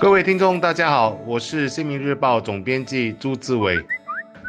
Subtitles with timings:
[0.00, 3.80] 各位听众，大家好，我是《新民日报》总编辑朱志伟。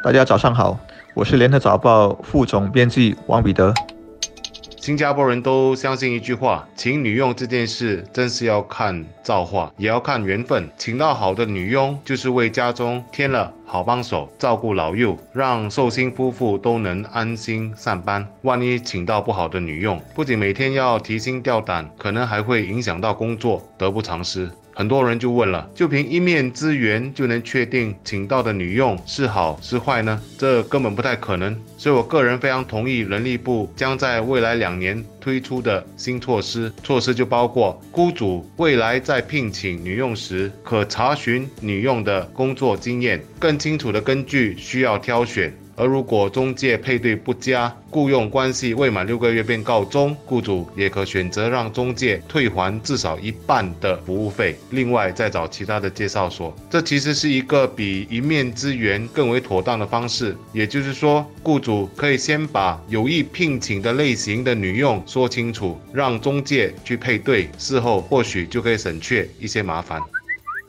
[0.04, 0.78] 大家早上好，
[1.14, 3.74] 我是《联合早报》副总编辑王彼得。
[4.78, 10.68] 新加坡人都相信一句话，请女佣这件事真是要看造化，也要看缘分。
[10.78, 18.28] 请到好的女佣，就是为家中添了好帮手，照顾老幼，让寿星夫妇都能安心上班。
[18.42, 24.50] 万一请到不好的女佣，不仅每天要提心吊胆，可能还会影响到工作，得不偿失。
[24.78, 30.22] 很多人就问了，就凭一面之缘就能确定请到的女佣是好是坏呢？
[30.38, 31.58] 这根本不太可能。
[31.78, 36.70] 所以我个人非常同意人力部将在未来两年推出的新措施。
[36.84, 45.54] 措施就包括雇主未来在聘请女佣时，可查询女佣的工作经验，更清楚的根据需要挑选。
[45.76, 56.56] 而如果中介配对不佳，雇佣关系未满六个月便告终，雇主也可选择让中介退还至少一半的服务费，另外再找其他的介绍所。
[56.70, 60.36] 这其实是一个比一面之缘更为妥当的方式。
[60.54, 70.02] 也就是说，雇主可以先把有意聘请的类型的女佣说清楚，让中介去配对，事后或许就可以省却一些麻烦。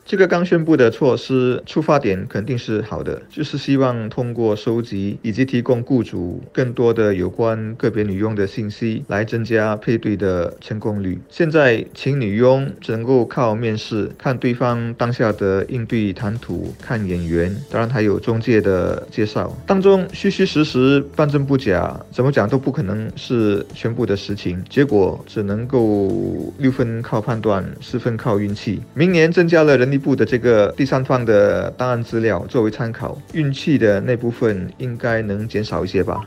[0.07, 11.19] 这个刚宣布的措施出发点肯定是好的，就是希望通过收集以及提供雇主更多的有关个别女佣的信息，来增加配对的成功率。
[11.29, 24.63] 现在请女佣只能够靠面试，看对方当下的应对谈吐，看眼缘，当然还有中介的介绍，当中虚虚实实、半真不假，怎么讲都不可能是全部的实情。
[24.69, 28.79] 结果只能够六分靠判断，四分靠运气。
[28.93, 29.96] 明年增加了人力。
[29.97, 36.21] 部的这个第三方的档案资料作为参考，运气的那部分应该能减少一些吧。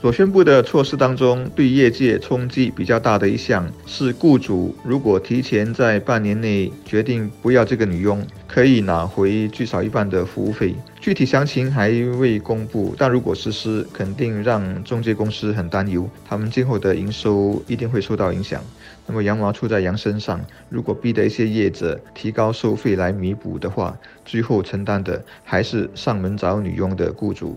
[0.00, 8.22] 所宣布的措施当中，对业界冲击比较大的一项是，雇主如果提前在半年内决定不要这个女佣，
[8.54, 10.76] 可以拿回最少一半的服务费。
[11.00, 11.88] 具体详情还
[12.20, 18.62] 未公布，但如果实施，肯定让中介公司很担忧，他们今后的营收一定会受到影响。
[19.08, 27.56] 那么羊毛出在羊身上，如果逼得一些业者提高收费来弥补的话，最后承担的还是上门找女佣的雇主。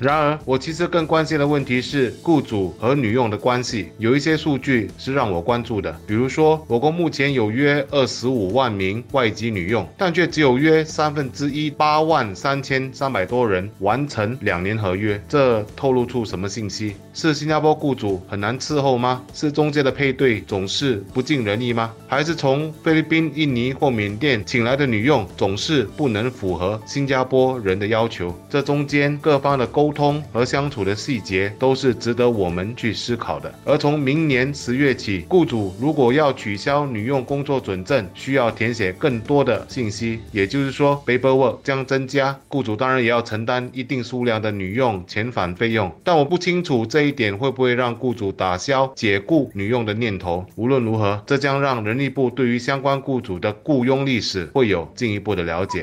[0.00, 3.88] 然而，我其实更关心的问题是雇主和女佣的关系。
[3.98, 15.20] 有一些数据是让我关注的，比如说，我国目前有约二十五万名外籍女佣，但却只有约三分之一八万三千三百多人完成两年合约。
[15.28, 16.94] 这透露出什么信息？
[17.12, 19.24] 是新加坡雇主很难伺候吗？
[19.34, 21.92] 是中介的配对总是不尽人意吗？
[22.06, 28.32] 还是从菲律宾、印尼或缅甸请来的女佣总是不能符合新加坡人的要求？
[28.48, 29.87] 这中间各方的沟。
[29.88, 33.50] 沟通和相处的细节都是值得我们去思考的。
[33.64, 42.38] 而从明年十月起，雇主如果要取消女佣工作准证，需要填写更多的信息，也就是说，paperwork 将增加。
[42.48, 45.90] 雇主当然也要承担一定数量的女佣遣返费用。
[46.04, 50.44] 但我不清楚这一点会不会让雇主打消解雇女佣的念头。
[50.56, 55.82] 无论如何，这将让人力部对于相关雇主的雇佣历史会有进一步的了解。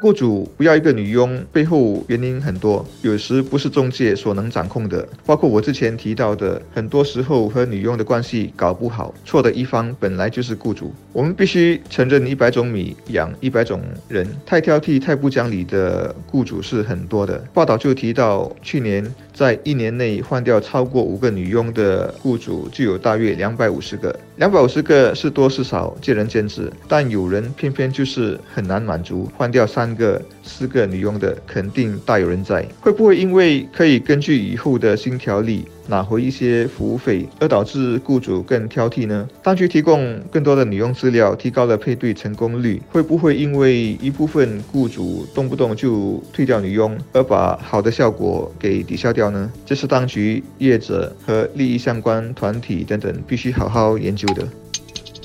[0.00, 5.08] 雇主不要一个女佣，背后原因很多，有时不是中介所能掌控的。
[5.24, 10.92] 包括我之前提到的，很多时候和女佣的关系搞不好，错的一方本来就是雇主。
[11.12, 17.38] 我们必须承认，一百种米养一百种人，太挑剔、太不讲理的雇主是很多的。
[17.54, 19.02] 报道就提到，去年
[19.34, 24.16] 在一年内换掉超过五个女佣的雇主就有大约两百五十个。
[24.36, 26.72] 两百五十个是多是少，见仁见智。
[26.86, 32.64] 但有人偏偏就是很难满足，换掉三个、四个女佣的，肯定大有人在。
[32.80, 35.66] 会不会因为可以根据以后的新条例？
[35.86, 39.28] 拿回一些服务费，而导致雇主更挑剔呢？
[39.42, 49.50] 当局提供更多的女佣资料，提高了配对成功率，会不会因为一部分雇主动不动就退掉女佣，而把好的效果给抵消掉呢？
[49.66, 54.46] 这是当局、业者和利益相关团体等等必须好好研究的。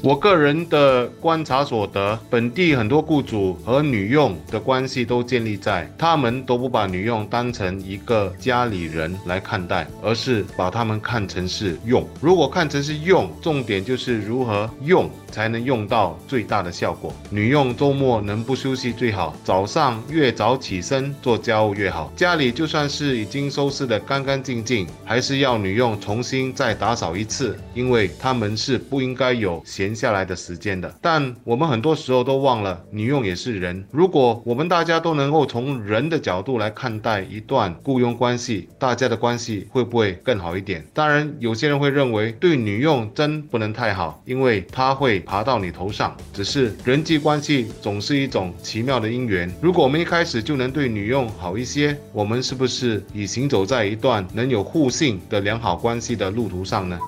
[0.02, 12.08] 我个人的观察所得，本地很多雇主和女佣的关系都建立在他们都不把女佣当成一个家里人来看待，而是把他们看成是用。
[12.22, 17.14] 如果看成是用，重点就是如何用才能用到最大的效果。
[17.30, 22.10] 女佣周末能不休息最好，早上越早起身做家务越好。
[22.16, 29.89] 家里就算是已经收拾得干干净净，还是要女佣重新再打扫一次，因为他们是不应该有闲。
[29.90, 30.94] 闲下来的时间的。
[31.02, 33.84] 但我们很多时候都忘了，女佣也是人。
[33.92, 40.86] 如果我们大家都能够从人的角度来看待一段雇佣关系，大家的关系会不会更好一点？
[40.94, 46.16] 当然，有些人会认为对女佣真不能太好，因为她会爬到你头上。
[46.34, 49.52] 只是人际关系总是一种奇妙的因缘。
[49.60, 57.00] 如果我们一开始就能对女佣好一些，我们是不是已行走在一段能有互信的良好关系的路途上呢？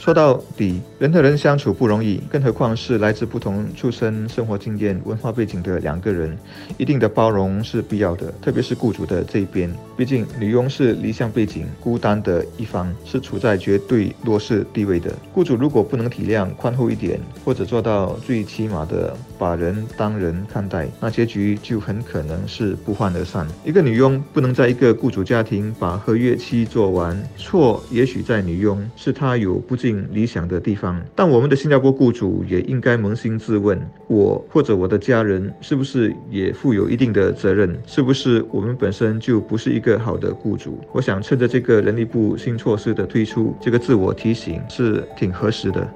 [0.00, 6.34] 说到底，人和人相处不容易，更何况是来自不同出身、生活经验、文化背景的两个人，
[6.78, 8.32] 一定的包容是必要的。
[8.40, 15.12] 特别是雇主的这一边，毕竟女佣是离乡背景、孤单的一方，是处在绝对弱势地位的。
[15.34, 23.46] 雇主如果不能体谅、宽厚一点，或者做到最起码的把人当人看待，那结局就很可能是不欢而散。
[23.66, 29.76] 一个女佣不能在一个雇主家庭把合约期做完，错也许在女佣，是她有不
[30.12, 33.78] 理想的地方，但我们的新加坡雇主也应该扪心自问：
[34.08, 37.76] 我或者我的家人是不是也负有一定的责任？
[37.86, 40.78] 是不是我们本身就不是一个好的雇主？
[40.92, 45.88] 我想趁着这个人力部新措施的推出，这个自我提醒是挺合适的。